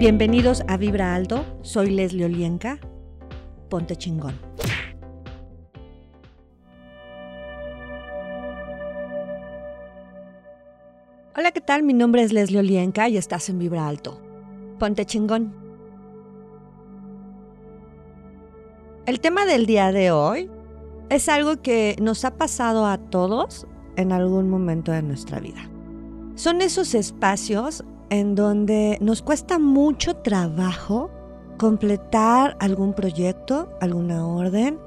[0.00, 2.78] Bienvenidos a Vibra Alto, soy Leslie Olienka.
[3.68, 4.34] Ponte chingón.
[11.36, 11.82] Hola, ¿qué tal?
[11.82, 14.18] Mi nombre es Leslie Olienka y estás en Vibra Alto.
[14.78, 15.52] Ponte chingón.
[19.04, 20.50] El tema del día de hoy
[21.10, 25.68] es algo que nos ha pasado a todos en algún momento de nuestra vida.
[26.36, 31.10] Son esos espacios en donde nos cuesta mucho trabajo
[31.56, 34.78] completar algún proyecto, alguna orden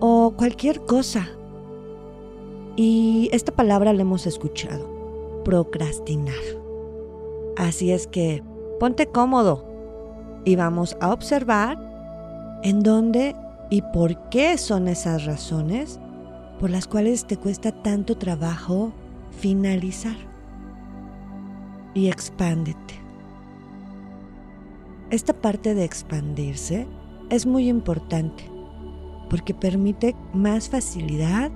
[0.00, 1.28] o cualquier cosa.
[2.74, 6.34] Y esta palabra la hemos escuchado, procrastinar.
[7.56, 8.42] Así es que
[8.80, 9.64] ponte cómodo
[10.44, 11.78] y vamos a observar
[12.62, 13.34] en dónde
[13.70, 16.00] y por qué son esas razones
[16.58, 18.92] por las cuales te cuesta tanto trabajo
[19.30, 20.35] finalizar
[21.96, 22.94] y expándete.
[25.10, 26.86] Esta parte de expandirse
[27.30, 28.44] es muy importante
[29.30, 31.50] porque permite más facilidad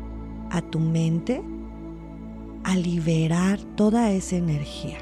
[0.50, 1.42] a tu mente
[2.64, 4.98] a liberar toda esa energía.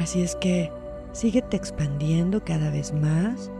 [0.00, 0.72] Así es que
[1.12, 3.52] síguete expandiendo cada vez más.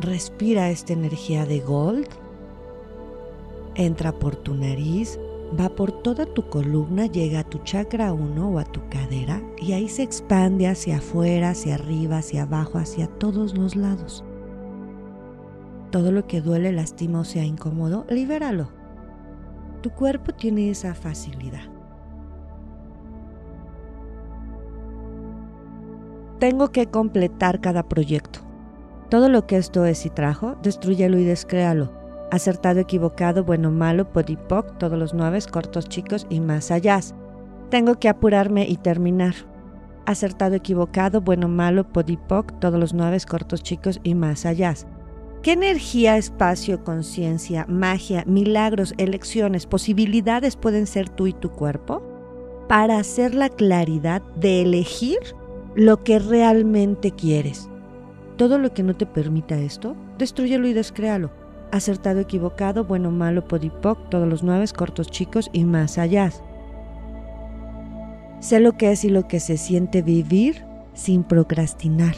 [0.00, 2.08] Respira esta energía de gold.
[3.74, 5.18] Entra por tu nariz
[5.58, 9.72] va por toda tu columna, llega a tu chakra 1 o a tu cadera y
[9.72, 14.24] ahí se expande hacia afuera, hacia arriba, hacia abajo, hacia todos los lados.
[15.90, 18.68] Todo lo que duele, lastima o sea incómodo, libéralo.
[19.82, 21.62] Tu cuerpo tiene esa facilidad.
[26.40, 28.40] Tengo que completar cada proyecto.
[29.08, 34.78] Todo lo que esto es y trajo, destruyelo y descréalo acertado, equivocado, bueno, malo, podipoc,
[34.78, 37.00] todos los nueve, cortos, chicos y más allá.
[37.70, 39.34] Tengo que apurarme y terminar.
[40.06, 44.74] Acertado, equivocado, bueno, malo, podipoc, todos los nueve, cortos, chicos y más allá.
[45.42, 52.02] ¿Qué energía, espacio, conciencia, magia, milagros, elecciones, posibilidades pueden ser tú y tu cuerpo
[52.68, 55.18] para hacer la claridad de elegir
[55.76, 57.68] lo que realmente quieres?
[58.36, 61.45] Todo lo que no te permita esto, destruyelo y descréalo
[61.76, 66.30] acertado, equivocado, bueno, malo, podipoc, todos los nueve, cortos, chicos y más allá.
[68.40, 70.64] Sé lo que es y lo que se siente vivir
[70.94, 72.14] sin procrastinar.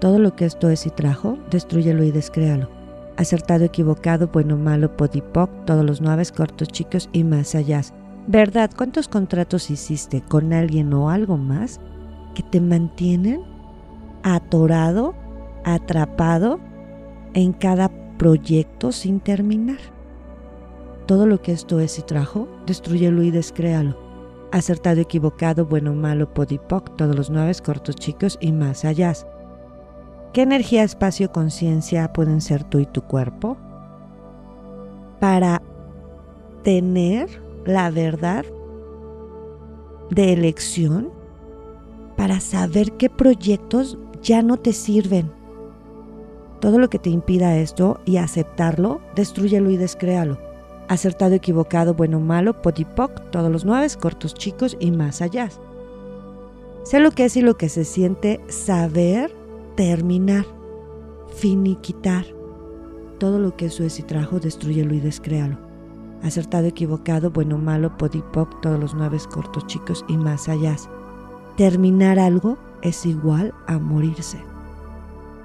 [0.00, 2.68] Todo lo que esto es y trajo, destruyelo y descréalo.
[3.16, 7.82] Acertado, equivocado, bueno, malo, podipoc, todos los nueve, cortos, chicos y más allá.
[8.26, 8.70] ¿Verdad?
[8.76, 11.80] ¿Cuántos contratos hiciste con alguien o algo más
[12.34, 13.42] que te mantienen
[14.22, 15.14] atorado,
[15.64, 16.58] atrapado
[17.34, 19.78] en cada proyecto sin terminar.
[21.06, 23.96] Todo lo que esto es y trajo, destruyelo y descréalo.
[24.52, 29.12] Acertado, equivocado, bueno, malo, podipoc, todos los nueve cortos, chicos y más allá.
[30.32, 33.56] ¿Qué energía, espacio, conciencia pueden ser tú y tu cuerpo?
[35.20, 35.60] Para
[36.62, 37.28] tener
[37.66, 38.44] la verdad
[40.10, 41.10] de elección,
[42.16, 45.43] para saber qué proyectos ya no te sirven
[46.64, 50.38] todo lo que te impida esto y aceptarlo, destruyelo y descréalo.
[50.88, 55.50] Acertado, equivocado, bueno, malo, podipoc, todos los nueve, cortos, chicos y más allá.
[56.82, 59.30] Sé lo que es y lo que se siente saber
[59.76, 60.46] terminar,
[61.36, 62.24] finiquitar.
[63.18, 65.58] Todo lo que eso es y trajo, destruyelo y descréalo.
[66.22, 70.76] Acertado, equivocado, bueno, malo, podipoc, todos los nueve, cortos, chicos y más allá.
[71.58, 74.53] Terminar algo es igual a morirse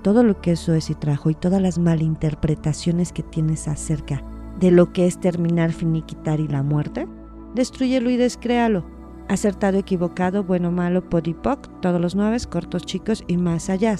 [0.02, 4.24] todo lo que eso es y trajo y todas las malinterpretaciones que tienes acerca
[4.60, 7.08] de lo que es terminar, finiquitar y la muerte,
[7.56, 8.86] destruyelo y descréalo.
[9.28, 13.96] Acertado, equivocado, bueno, malo, podipoc, todos los nueve, cortos, chicos y más allá.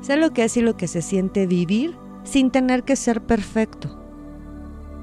[0.00, 3.98] Sé lo que es y lo que se siente vivir sin tener que ser perfecto.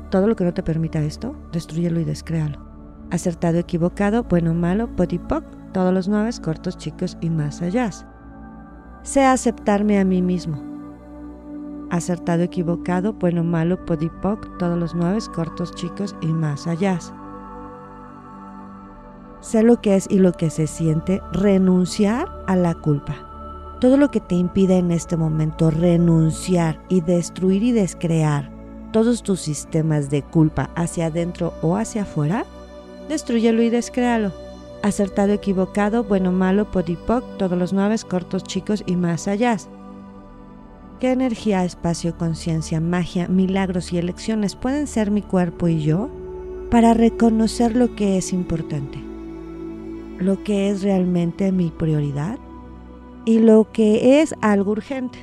[0.09, 2.66] Todo lo que no te permita esto, destruyelo y descréalo.
[3.11, 5.43] Acertado, equivocado, bueno, malo, podipoc,
[5.73, 7.91] todos los nueve, cortos, chicos y más allá
[9.07, 10.61] sé aceptarme a mí mismo.
[11.89, 16.99] Acertado, equivocado, bueno, malo, podipoc, todos los nueve, cortos, chicos y más allá.
[19.39, 23.15] Sé lo que es y lo que se siente renunciar a la culpa.
[23.79, 28.51] Todo lo que te impide en este momento renunciar y destruir y descrear
[28.91, 32.45] todos tus sistemas de culpa hacia adentro o hacia afuera,
[33.07, 34.47] destruyelo y descréalo
[34.84, 39.58] acertado, equivocado, bueno, malo, podipoc, todos los nueve, cortos, chicos y más allá.
[41.00, 46.09] ¿Qué energía, espacio, conciencia, magia, milagros y elecciones pueden ser mi cuerpo y yo
[46.72, 49.08] para reconocer lo que es importante?
[50.20, 52.40] lo que es realmente mi prioridad
[53.26, 55.20] y lo que es algo urgente.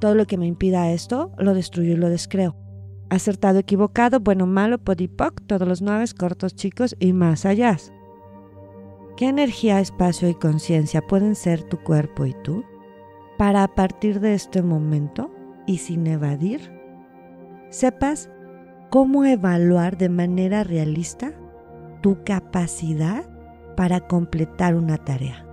[0.00, 2.56] Todo lo que me impida esto, lo destruyo y lo descreo.
[3.10, 7.76] Acertado, equivocado, bueno, malo, podipoc, todos los nueve, cortos, chicos y más allá.
[9.16, 12.64] ¿Qué energía, espacio y conciencia pueden ser tu cuerpo y tú?
[13.38, 15.30] Para a partir de este momento,
[15.66, 16.72] y sin evadir,
[17.70, 18.28] sepas
[18.90, 21.32] cómo evaluar de manera realista
[22.02, 23.24] tu capacidad
[23.76, 25.46] para completar una tarea.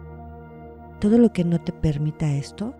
[1.00, 2.74] Todo lo que no te permita esto,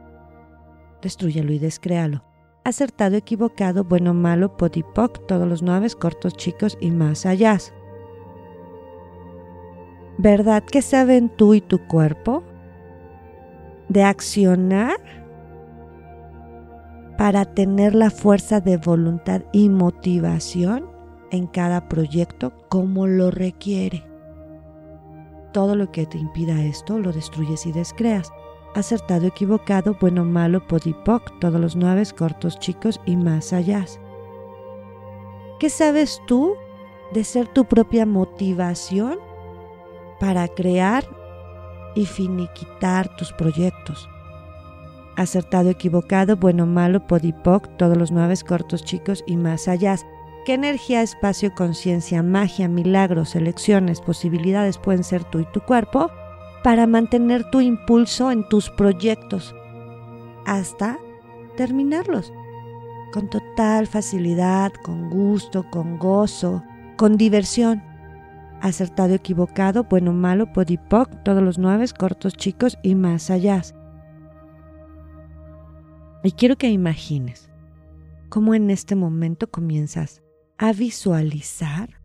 [1.02, 2.24] destruyelo y descréalo.
[2.64, 7.58] Acertado, equivocado, bueno, malo, podipoc, todos los nueve, cortos, chicos y más allá.
[10.24, 12.44] ¿Verdad que saben tú y tu cuerpo
[13.90, 14.98] de accionar
[17.18, 20.86] para tener la fuerza de voluntad y motivación
[21.32, 24.06] en cada proyecto como lo requiere?
[25.54, 28.32] Todo lo que te impida esto lo destruyes y descreas.
[28.76, 33.86] Acertado, equivocado, bueno, malo, podipoc, todos los nueve, cortos, chicos y más allá.
[35.60, 36.54] ¿Qué sabes tú
[37.12, 39.31] de ser tu propia motivación
[40.22, 41.04] para crear
[41.96, 44.08] y finiquitar tus proyectos?
[45.18, 49.96] Acertado, equivocado, bueno, malo, podipoc, todos los nueve, cortos, chicos y más allá.
[50.46, 56.12] ¿Qué energía, espacio, conciencia, magia, milagros, elecciones, posibilidades pueden ser tú y tu cuerpo
[56.64, 59.56] para mantener tu impulso en tus proyectos
[60.46, 61.00] hasta
[61.58, 62.32] terminarlos?
[63.12, 66.64] Con total facilidad, con gusto, con gozo,
[66.96, 67.91] con diversión.
[68.62, 73.62] Acertado, equivocado, bueno, malo, podipoc, todos los nueve, cortos, chicos y más allá.
[76.24, 77.50] Y quiero que imagines
[78.30, 80.22] cómo en este momento comienzas
[80.58, 82.02] a visualizar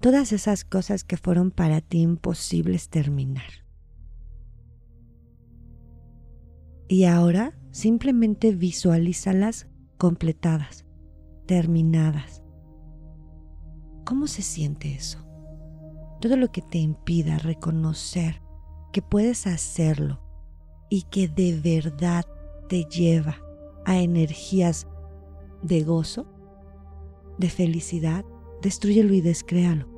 [0.00, 3.64] todas esas cosas que fueron para ti imposibles terminar.
[6.88, 9.68] Y ahora simplemente visualízalas
[9.98, 10.86] completadas,
[11.46, 12.42] terminadas.
[14.04, 15.24] ¿Cómo se siente eso?
[16.20, 18.42] Todo lo que te impida reconocer
[18.92, 20.20] que puedes hacerlo
[20.88, 22.24] y que de verdad
[22.68, 23.38] te lleva
[23.84, 24.86] a energías
[25.62, 26.26] de gozo,
[27.38, 28.24] de felicidad,
[28.62, 29.88] destruyelo y descréalo.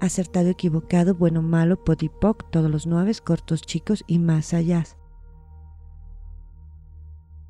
[0.00, 4.84] Acertado, equivocado, bueno, malo, podipoc, todos los nueve, cortos, chicos y más allá.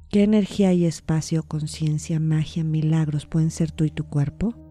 [0.09, 4.70] ¿Qué energía y espacio, conciencia, magia, milagros pueden ser tú y tu cuerpo?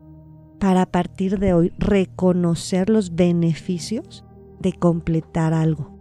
[0.59, 4.25] Para partir de hoy reconocer los beneficios
[4.59, 5.97] de completar algo.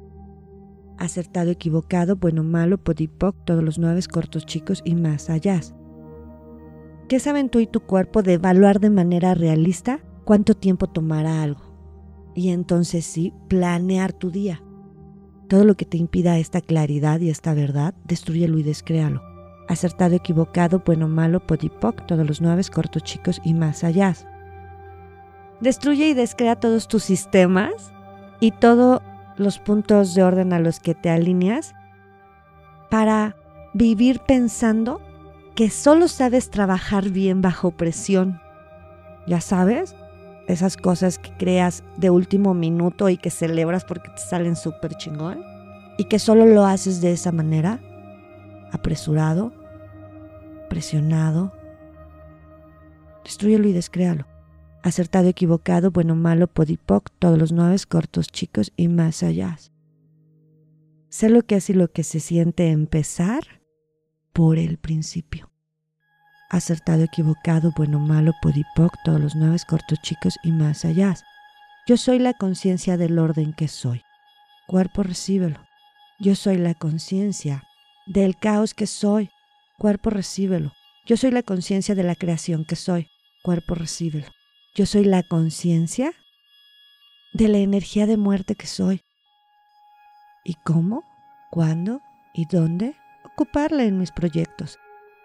[0.99, 5.61] Acertado, equivocado, bueno, malo, podipoc, todos los nueve, cortos, chicos y más allá.
[7.09, 11.63] ¿Qué saben tú y tu cuerpo de evaluar de manera realista cuánto tiempo tomará algo?
[12.35, 14.61] Y entonces sí, planear tu día.
[15.49, 19.23] Todo lo que te impida esta claridad y esta verdad, destruyelo y descréalo.
[19.69, 24.15] Acertado, equivocado, bueno, malo, podipoc, todos los nueve, cortos, chicos y más allá.
[25.61, 27.93] Destruye y descrea todos tus sistemas
[28.41, 29.03] y todos
[29.37, 31.75] los puntos de orden a los que te alineas
[32.91, 33.37] para
[33.75, 35.01] vivir pensando
[35.55, 38.41] que solo sabes trabajar bien bajo presión.
[39.27, 39.97] Ya sabes,
[40.47, 45.43] esas cosas que creas de último minuto y que celebras porque te salen súper chingón
[45.99, 47.81] y que solo lo haces de esa manera,
[48.73, 49.53] apresurado,
[50.69, 51.53] presionado.
[53.25, 54.38] Destruyelo y descréalo.
[54.83, 59.59] Acertado, equivocado, bueno, malo, podipoc, todos los nueve cortos, chicos y más allá.
[61.09, 63.43] Sé lo que es y lo que se siente empezar
[64.33, 65.51] por el principio.
[66.51, 71.15] Acertado, equivocado, bueno, malo, podipoc, todos los nueve cortos chicos y más allá.
[71.87, 74.03] Yo soy la conciencia del orden que soy.
[74.67, 75.59] Cuerpo, recíbelo.
[76.21, 77.65] Yo soy la conciencia
[78.07, 79.31] del caos que soy.
[79.79, 80.73] Cuerpo, recíbelo.
[81.07, 83.09] Yo soy la conciencia de la creación que soy.
[83.43, 84.27] Cuerpo, recíbelo.
[84.79, 86.13] Yo soy la conciencia
[87.33, 89.03] de la energía de muerte que soy.
[90.45, 91.03] ¿Y cómo?
[91.51, 92.01] ¿Cuándo?
[92.33, 92.95] ¿Y dónde?
[93.25, 94.79] Ocuparla en mis proyectos.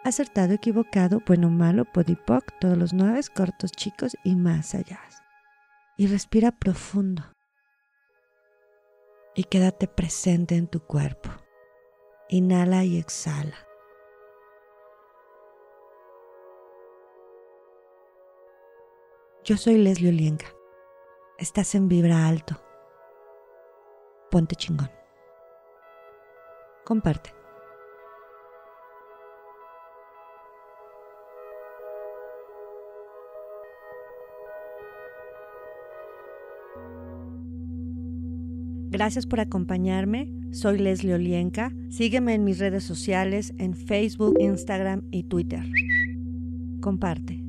[0.03, 4.99] Acertado, equivocado, bueno, malo, podipoc, todos los nueve, cortos, chicos y más allá.
[5.97, 7.23] Y respira profundo.
[9.35, 11.29] Y quédate presente en tu cuerpo.
[12.27, 13.67] Inhala y exhala.
[19.45, 20.45] Yo soy Leslie Olienka.
[21.37, 22.61] Estás en Vibra Alto.
[24.31, 24.89] Ponte chingón.
[26.85, 27.31] Comparte.
[38.91, 40.31] Gracias por acompañarme.
[40.53, 41.73] Soy Leslie Olienka.
[41.89, 45.65] Sígueme en mis redes sociales en Facebook, Instagram y Twitter.
[46.79, 47.42] Comparte.